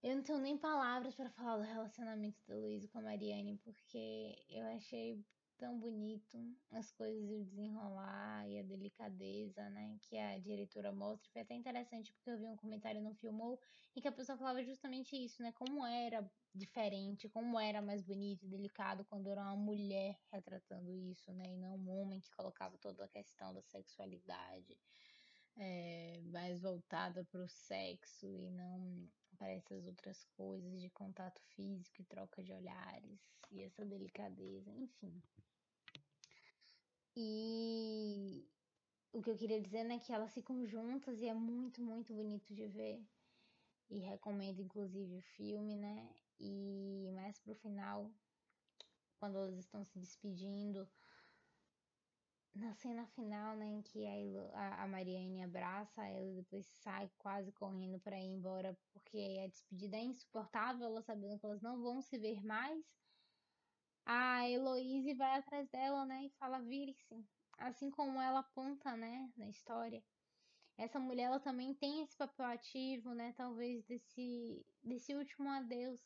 eu 0.02 0.16
não 0.16 0.22
tenho 0.22 0.38
nem 0.38 0.58
palavras 0.58 1.14
para 1.14 1.30
falar 1.30 1.58
do 1.58 1.62
relacionamento 1.62 2.38
da 2.46 2.54
Heloise 2.54 2.88
com 2.88 2.98
a 2.98 3.02
Mariane, 3.02 3.56
porque 3.58 4.36
eu 4.48 4.66
achei 4.66 5.24
tão 5.56 5.78
bonito 5.78 6.38
as 6.72 6.90
coisas 6.90 7.30
e 7.30 7.34
o 7.34 7.44
desenrolar 7.44 8.48
e 8.48 8.58
a 8.58 8.64
delicadeza, 8.64 9.70
né, 9.70 9.96
que 10.02 10.18
a 10.18 10.36
diretora 10.40 10.90
mostra. 10.90 11.30
Foi 11.30 11.42
até 11.42 11.54
interessante 11.54 12.12
porque 12.14 12.30
eu 12.30 12.38
vi 12.38 12.46
um 12.46 12.56
comentário 12.56 13.00
no 13.00 13.14
Filmou 13.14 13.60
em 13.94 14.00
que 14.00 14.08
a 14.08 14.12
pessoa 14.12 14.36
falava 14.36 14.64
justamente 14.64 15.14
isso, 15.14 15.40
né, 15.40 15.52
como 15.52 15.86
era 15.86 16.28
diferente, 16.52 17.28
como 17.28 17.60
era 17.60 17.80
mais 17.80 18.02
bonito 18.02 18.44
e 18.44 18.48
delicado 18.48 19.04
quando 19.04 19.28
era 19.28 19.40
uma 19.40 19.54
mulher 19.54 20.18
retratando 20.32 20.90
isso, 20.90 21.32
né, 21.32 21.44
e 21.46 21.56
não 21.56 21.76
um 21.76 22.00
homem 22.00 22.18
que 22.18 22.30
colocava 22.32 22.76
toda 22.78 23.04
a 23.04 23.08
questão 23.08 23.54
da 23.54 23.62
sexualidade 23.62 24.76
é, 25.56 26.20
mais 26.24 26.60
voltada 26.60 27.24
para 27.24 27.44
o 27.44 27.48
sexo 27.48 28.26
e 28.26 28.50
não 28.50 29.08
para 29.42 29.50
essas 29.54 29.84
outras 29.88 30.24
coisas 30.36 30.80
de 30.80 30.88
contato 30.90 31.42
físico 31.56 32.00
e 32.00 32.04
troca 32.04 32.40
de 32.44 32.52
olhares 32.52 33.18
e 33.50 33.60
essa 33.60 33.84
delicadeza, 33.84 34.70
enfim. 34.70 35.20
E 37.16 38.48
o 39.12 39.20
que 39.20 39.28
eu 39.28 39.36
queria 39.36 39.60
dizer 39.60 39.84
é 39.90 39.98
que 39.98 40.12
elas 40.12 40.32
ficam 40.32 40.64
juntas 40.64 41.20
e 41.20 41.26
é 41.26 41.34
muito, 41.34 41.82
muito 41.82 42.14
bonito 42.14 42.54
de 42.54 42.68
ver. 42.68 43.04
E 43.90 43.98
recomendo 43.98 44.62
inclusive 44.62 45.12
o 45.16 45.20
filme, 45.20 45.74
né? 45.74 46.08
E 46.38 47.10
mais 47.12 47.36
pro 47.40 47.56
final, 47.56 48.08
quando 49.18 49.38
elas 49.38 49.58
estão 49.58 49.84
se 49.84 49.98
despedindo, 49.98 50.88
na 52.54 52.74
cena 52.74 53.06
final, 53.08 53.56
né, 53.56 53.66
em 53.66 53.82
que 53.82 54.06
a, 54.54 54.84
a 54.84 54.86
Mariane 54.86 55.42
abraça 55.42 56.04
ela 56.06 56.28
e 56.28 56.36
depois 56.36 56.66
sai 56.82 57.10
quase 57.18 57.50
correndo 57.52 57.98
para 58.00 58.18
ir 58.18 58.26
embora, 58.26 58.78
porque 58.92 59.40
a 59.44 59.48
despedida 59.48 59.96
é 59.96 60.02
insuportável, 60.02 60.86
ela 60.86 61.02
sabendo 61.02 61.38
que 61.38 61.46
elas 61.46 61.62
não 61.62 61.80
vão 61.82 62.02
se 62.02 62.18
ver 62.18 62.44
mais 62.44 62.84
a 64.04 64.48
Heloise 64.48 65.14
vai 65.14 65.38
atrás 65.38 65.68
dela, 65.70 66.04
né, 66.04 66.24
e 66.24 66.30
fala 66.30 66.60
vire-se, 66.60 67.24
assim 67.58 67.90
como 67.90 68.20
ela 68.20 68.40
aponta, 68.40 68.96
né, 68.96 69.32
na 69.36 69.48
história. 69.48 70.02
Essa 70.76 70.98
mulher 70.98 71.24
ela 71.24 71.40
também 71.40 71.74
tem 71.74 72.02
esse 72.02 72.16
papel 72.16 72.46
ativo, 72.46 73.14
né, 73.14 73.32
talvez 73.36 73.84
desse 73.84 74.66
desse 74.82 75.14
último 75.14 75.48
adeus. 75.48 76.00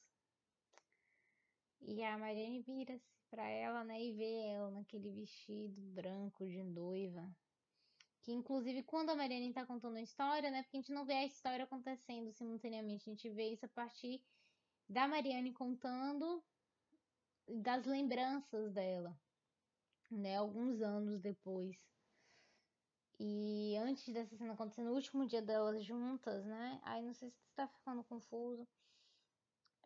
E 1.81 2.03
a 2.03 2.19
Mariane 2.19 2.61
vira-se 2.63 3.16
para 3.31 3.49
ela, 3.49 3.85
né, 3.85 4.03
e 4.03 4.13
vê 4.13 4.47
ela 4.49 4.71
naquele 4.71 5.11
vestido 5.11 5.81
branco 5.93 6.47
de 6.47 6.63
noiva. 6.63 7.29
Que 8.23 8.33
inclusive 8.33 8.83
quando 8.83 9.11
a 9.11 9.17
Mariane 9.17 9.49
está 9.49 9.65
contando 9.65 9.97
a 9.97 10.03
história, 10.03 10.51
né, 10.51 10.63
porque 10.63 10.77
a 10.77 10.81
gente 10.81 10.93
não 10.93 11.05
vê 11.05 11.15
a 11.15 11.27
história 11.27 11.65
acontecendo 11.65 12.33
simultaneamente, 12.33 13.09
a 13.09 13.13
gente 13.13 13.29
vê 13.31 13.51
isso 13.51 13.65
a 13.65 13.69
partir 13.69 14.23
da 14.89 15.09
Mariane 15.09 15.53
contando 15.53 16.43
das 17.49 17.85
lembranças 17.85 18.73
dela, 18.73 19.19
né? 20.11 20.37
Alguns 20.37 20.81
anos 20.81 21.21
depois. 21.21 21.77
E 23.19 23.77
antes 23.79 24.13
dessa 24.13 24.37
cena 24.37 24.53
acontecer, 24.53 24.83
no 24.83 24.93
último 24.93 25.27
dia 25.27 25.41
delas 25.41 25.85
juntas, 25.85 26.45
né? 26.45 26.81
Aí 26.83 27.03
não 27.03 27.15
sei 27.15 27.31
se 27.31 27.41
está 27.49 27.67
ficando 27.67 28.05
confuso, 28.05 28.67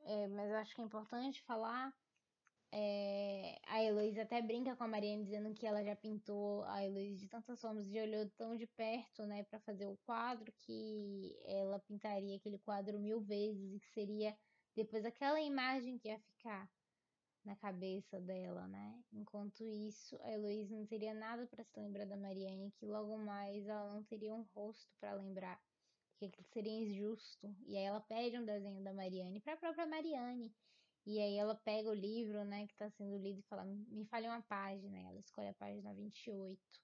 é, 0.02 0.26
mas 0.28 0.50
acho 0.52 0.74
que 0.74 0.80
é 0.80 0.84
importante 0.84 1.42
falar. 1.42 1.94
É, 2.72 3.58
a 3.66 3.82
Heloísa 3.82 4.22
até 4.22 4.40
brinca 4.40 4.76
com 4.76 4.84
a 4.84 4.88
Mariana 4.88 5.24
dizendo 5.24 5.52
que 5.54 5.66
ela 5.66 5.82
já 5.82 5.96
pintou 5.96 6.62
a 6.64 6.84
Heloísa 6.84 7.18
de 7.18 7.28
tantas 7.28 7.60
formas 7.60 7.90
e 7.90 8.00
olhou 8.00 8.28
tão 8.30 8.56
de 8.56 8.66
perto, 8.66 9.26
né, 9.26 9.42
para 9.42 9.58
fazer 9.60 9.86
o 9.86 9.96
quadro 10.04 10.52
que 10.52 11.36
ela 11.46 11.80
pintaria 11.80 12.36
aquele 12.36 12.58
quadro 12.58 12.98
mil 13.00 13.20
vezes 13.20 13.74
e 13.74 13.80
que 13.80 13.88
seria 13.88 14.36
depois 14.76 15.04
aquela 15.04 15.40
imagem 15.40 15.98
que 15.98 16.08
ia 16.08 16.18
ficar 16.20 16.70
na 17.44 17.56
cabeça 17.56 18.20
dela, 18.20 18.66
né? 18.68 19.02
Enquanto 19.12 19.64
isso, 19.68 20.16
a 20.22 20.30
Heloísa 20.30 20.76
não 20.76 20.86
teria 20.86 21.14
nada 21.14 21.46
para 21.46 21.64
se 21.64 21.78
lembrar 21.78 22.04
da 22.04 22.16
Mariane, 22.16 22.70
que 22.72 22.86
logo 22.86 23.16
mais 23.18 23.66
ela 23.66 23.92
não 23.92 24.04
teria 24.04 24.34
um 24.34 24.42
rosto 24.54 24.94
para 25.00 25.14
lembrar, 25.14 25.60
que 26.18 26.26
aquilo 26.26 26.46
seria 26.46 26.72
injusto. 26.72 27.54
E 27.66 27.76
aí 27.76 27.84
ela 27.84 28.00
pede 28.00 28.38
um 28.38 28.44
desenho 28.44 28.82
da 28.84 28.92
Mariane 28.92 29.40
para 29.40 29.54
a 29.54 29.56
própria 29.56 29.86
Mariane. 29.86 30.54
E 31.06 31.18
aí 31.18 31.36
ela 31.36 31.54
pega 31.54 31.88
o 31.90 31.94
livro, 31.94 32.44
né, 32.44 32.66
que 32.66 32.72
está 32.72 32.88
sendo 32.90 33.16
lido 33.18 33.40
e 33.40 33.42
fala: 33.42 33.64
"Me 33.64 34.04
fale 34.06 34.26
uma 34.26 34.42
página". 34.42 34.98
Ela 34.98 35.18
escolhe 35.20 35.48
a 35.48 35.54
página 35.54 35.94
28. 35.94 36.80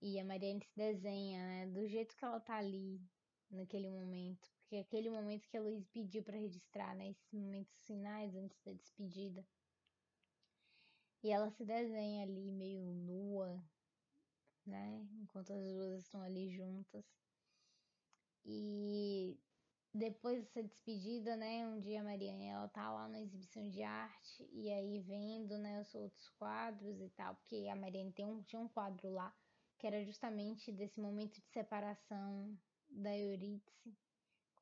E 0.00 0.18
a 0.20 0.24
Mariane 0.24 0.62
se 0.62 0.76
desenha, 0.76 1.38
né, 1.46 1.66
do 1.66 1.86
jeito 1.86 2.16
que 2.16 2.24
ela 2.24 2.40
tá 2.40 2.56
ali 2.56 3.00
naquele 3.50 3.88
momento, 3.88 4.50
porque 4.60 4.76
aquele 4.76 5.08
momento 5.10 5.48
que 5.48 5.56
a 5.56 5.60
Luiz 5.60 5.86
pediu 5.88 6.22
para 6.22 6.36
registrar, 6.36 6.94
né? 6.94 7.10
Esses 7.10 7.32
momentos 7.32 7.80
finais 7.86 8.34
antes 8.34 8.60
da 8.64 8.72
despedida. 8.72 9.46
E 11.22 11.30
ela 11.30 11.50
se 11.50 11.64
desenha 11.64 12.22
ali 12.22 12.50
meio 12.52 12.82
nua, 12.82 13.62
né? 14.64 15.06
Enquanto 15.22 15.52
as 15.52 15.64
duas 15.64 16.04
estão 16.04 16.22
ali 16.22 16.50
juntas. 16.50 17.04
E 18.44 19.36
depois 19.96 20.42
dessa 20.42 20.62
despedida, 20.62 21.36
né? 21.36 21.66
Um 21.66 21.80
dia 21.80 22.00
a 22.00 22.04
Mariane 22.04 22.46
ela 22.46 22.68
tá 22.68 22.92
lá 22.92 23.08
na 23.08 23.20
exibição 23.20 23.68
de 23.68 23.82
arte 23.82 24.48
e 24.52 24.70
aí 24.70 25.00
vendo, 25.00 25.56
né, 25.58 25.80
os 25.80 25.94
outros 25.94 26.28
quadros 26.38 27.00
e 27.00 27.08
tal, 27.10 27.34
porque 27.36 27.66
a 27.68 27.76
Mariane 27.76 28.12
tem 28.12 28.24
um, 28.24 28.42
tinha 28.42 28.60
um 28.60 28.68
quadro 28.68 29.10
lá 29.10 29.34
que 29.78 29.86
era 29.86 30.04
justamente 30.04 30.72
desse 30.72 31.00
momento 31.00 31.40
de 31.40 31.46
separação 31.48 32.58
da 32.88 33.16
Eurídice 33.16 33.94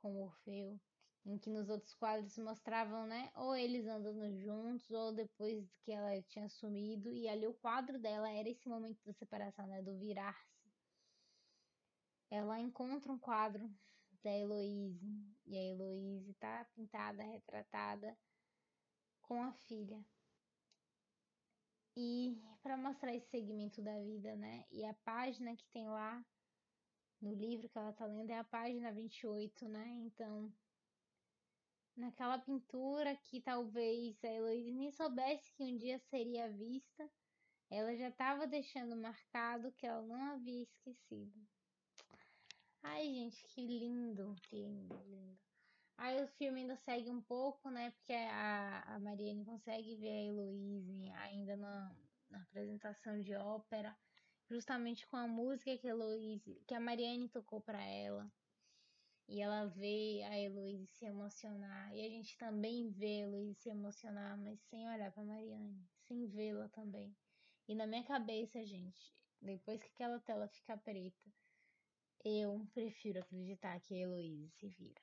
com 0.01 0.23
Orfeu, 0.23 0.81
em 1.25 1.39
que 1.39 1.51
nos 1.51 1.69
outros 1.69 1.95
quadros 1.95 2.37
mostravam, 2.39 3.07
né, 3.07 3.31
ou 3.35 3.55
eles 3.57 3.87
andando 3.87 4.37
juntos, 4.41 4.91
ou 4.91 5.13
depois 5.13 5.75
que 5.85 5.93
ela 5.93 6.21
tinha 6.23 6.49
sumido, 6.49 7.13
e 7.13 7.29
ali 7.29 7.47
o 7.47 7.55
quadro 7.55 7.99
dela 7.99 8.31
era 8.31 8.49
esse 8.49 8.69
momento 8.69 9.01
da 9.05 9.13
separação, 9.13 9.67
né, 9.67 9.83
do 9.83 9.97
virar-se. 9.99 10.73
Ela 12.31 12.59
encontra 12.61 13.13
um 13.13 13.19
quadro 13.19 13.71
da 14.25 14.31
Heloíse, 14.31 15.23
e 15.47 15.57
a 15.57 15.63
Heloíse 15.63 16.33
tá 16.35 16.65
pintada, 16.75 17.23
retratada 17.23 18.17
com 19.21 19.43
a 19.43 19.53
filha. 19.53 20.03
E 21.95 22.43
para 22.63 22.77
mostrar 22.77 23.15
esse 23.15 23.29
segmento 23.29 23.83
da 23.83 24.01
vida, 24.01 24.35
né? 24.35 24.65
E 24.71 24.85
a 24.85 24.95
página 24.95 25.55
que 25.55 25.69
tem 25.69 25.87
lá 25.87 26.25
no 27.21 27.35
livro 27.35 27.69
que 27.69 27.79
ela 27.79 27.93
tá 27.93 28.07
lendo 28.07 28.31
é 28.31 28.39
a 28.39 28.45
página 28.45 28.91
28, 28.91 29.69
né? 29.69 29.87
Então, 30.07 30.53
naquela 31.95 32.39
pintura 32.39 33.15
que 33.17 33.41
talvez 33.43 34.25
a 34.25 34.29
Heloísa 34.29 34.71
nem 34.71 34.91
soubesse 34.91 35.53
que 35.53 35.63
um 35.63 35.77
dia 35.77 35.99
seria 35.99 36.51
vista, 36.51 37.09
ela 37.71 37.95
já 37.95 38.09
estava 38.09 38.47
deixando 38.47 38.97
marcado 38.97 39.71
que 39.73 39.87
ela 39.87 40.03
não 40.03 40.33
havia 40.33 40.63
esquecido. 40.63 41.54
Ai, 42.85 43.07
gente, 43.07 43.43
que 43.49 43.67
lindo, 43.67 44.37
que 44.43 44.57
lindo, 44.57 44.95
lindo. 45.07 45.39
Aí 45.97 46.23
o 46.23 46.29
filme 46.29 46.61
ainda 46.61 46.77
segue 46.77 47.11
um 47.11 47.21
pouco, 47.23 47.71
né? 47.71 47.91
Porque 47.93 48.13
a, 48.13 48.83
a 48.95 48.99
Mariane 49.01 49.45
consegue 49.45 49.97
ver 49.97 50.11
a 50.11 50.23
Heloísa 50.25 50.93
ainda 51.21 51.57
na, 51.57 51.97
na 52.31 52.43
apresentação 52.43 53.21
de 53.23 53.35
ópera, 53.35 53.97
justamente 54.51 55.07
com 55.07 55.17
a 55.17 55.27
música 55.27 55.79
que 55.79 55.87
a 55.89 55.91
Heloísa, 55.91 56.55
que 56.67 56.75
a 56.75 56.81
Mariane 56.81 57.29
tocou 57.31 57.61
para 57.61 57.83
ela. 57.83 58.31
E 59.27 59.41
ela 59.41 59.65
vê 59.65 60.23
a 60.25 60.39
Heloísa 60.39 60.87
se 60.87 61.07
emocionar. 61.07 61.91
E 61.95 62.05
a 62.05 62.09
gente 62.11 62.37
também 62.37 62.91
vê 62.91 63.23
a 63.23 63.27
Heloísa 63.27 63.61
se 63.61 63.71
emocionar, 63.71 64.37
mas 64.37 64.61
sem 64.69 64.87
olhar 64.87 65.11
para 65.11 65.25
Mariane, 65.25 65.89
sem 66.07 66.27
vê-la 66.27 66.69
também. 66.69 67.17
E 67.67 67.75
na 67.75 67.87
minha 67.87 68.05
cabeça, 68.05 68.63
gente, 68.63 69.15
depois 69.41 69.81
que 69.81 69.89
aquela 69.89 70.21
tela 70.21 70.47
fica 70.49 70.77
preta, 70.77 71.33
eu 72.25 72.67
prefiro 72.73 73.21
acreditar 73.21 73.79
que 73.81 73.95
a 73.95 73.99
Heloísa 73.99 74.49
se 74.49 74.69
vira. 74.69 75.03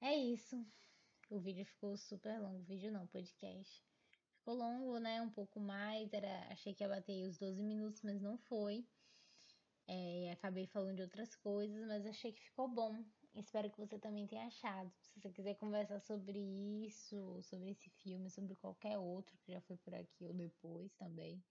É 0.00 0.14
isso. 0.14 0.64
O 1.30 1.38
vídeo 1.40 1.64
ficou 1.64 1.96
super 1.96 2.40
longo. 2.40 2.62
Vídeo 2.64 2.92
não, 2.92 3.06
podcast. 3.06 3.82
Ficou 4.38 4.54
longo, 4.54 4.98
né? 4.98 5.20
Um 5.22 5.30
pouco 5.30 5.58
mais. 5.58 6.12
Era, 6.12 6.46
achei 6.52 6.74
que 6.74 6.84
ia 6.84 6.88
bater 6.88 7.26
os 7.26 7.38
12 7.38 7.62
minutos, 7.62 8.02
mas 8.02 8.20
não 8.20 8.36
foi. 8.38 8.86
É, 9.86 10.30
acabei 10.32 10.66
falando 10.66 10.96
de 10.96 11.02
outras 11.02 11.34
coisas, 11.34 11.86
mas 11.86 12.06
achei 12.06 12.32
que 12.32 12.42
ficou 12.42 12.68
bom. 12.68 13.02
Espero 13.34 13.70
que 13.70 13.78
você 13.78 13.98
também 13.98 14.26
tenha 14.26 14.46
achado. 14.46 14.92
Se 15.00 15.18
você 15.18 15.30
quiser 15.30 15.54
conversar 15.54 16.00
sobre 16.00 16.38
isso, 16.86 17.42
sobre 17.42 17.70
esse 17.70 17.88
filme, 17.90 18.30
sobre 18.30 18.54
qualquer 18.56 18.98
outro 18.98 19.36
que 19.38 19.52
já 19.52 19.60
foi 19.62 19.76
por 19.78 19.94
aqui 19.94 20.26
ou 20.26 20.34
depois 20.34 20.92
também, 20.94 21.42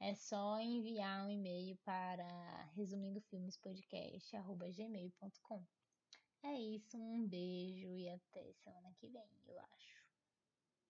é 0.00 0.14
só 0.14 0.58
enviar 0.60 1.26
um 1.26 1.30
e-mail 1.30 1.76
para 1.84 2.26
resumindofilmespodcast.gmail.com. 2.74 5.66
É 6.42 6.54
isso, 6.54 6.96
um 6.98 7.26
beijo 7.28 7.94
e 7.96 8.08
até 8.08 8.52
semana 8.54 8.92
que 8.94 9.08
vem, 9.08 9.30
eu 9.46 9.60
acho. 9.60 9.89